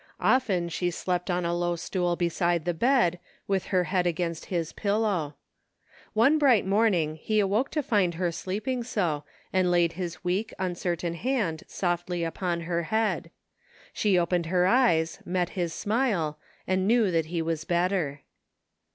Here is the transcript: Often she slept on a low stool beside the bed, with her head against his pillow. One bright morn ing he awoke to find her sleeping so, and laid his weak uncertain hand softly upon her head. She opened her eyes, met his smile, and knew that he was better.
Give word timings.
Often 0.19 0.69
she 0.69 0.89
slept 0.89 1.29
on 1.29 1.45
a 1.45 1.53
low 1.53 1.75
stool 1.75 2.15
beside 2.15 2.65
the 2.65 2.73
bed, 2.73 3.19
with 3.47 3.65
her 3.65 3.83
head 3.83 4.07
against 4.07 4.45
his 4.45 4.73
pillow. 4.73 5.35
One 6.13 6.39
bright 6.39 6.65
morn 6.65 6.95
ing 6.95 7.15
he 7.17 7.39
awoke 7.39 7.69
to 7.69 7.83
find 7.83 8.15
her 8.15 8.31
sleeping 8.31 8.83
so, 8.83 9.25
and 9.53 9.69
laid 9.69 9.93
his 9.93 10.23
weak 10.23 10.55
uncertain 10.57 11.13
hand 11.13 11.61
softly 11.67 12.23
upon 12.23 12.61
her 12.61 12.81
head. 12.89 13.29
She 13.93 14.17
opened 14.17 14.47
her 14.47 14.65
eyes, 14.65 15.19
met 15.23 15.49
his 15.49 15.71
smile, 15.71 16.39
and 16.65 16.87
knew 16.87 17.11
that 17.11 17.27
he 17.27 17.43
was 17.43 17.63
better. 17.63 18.21